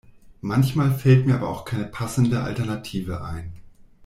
[0.41, 3.53] Manchmal fällt mir aber auch keine passende Alternative ein.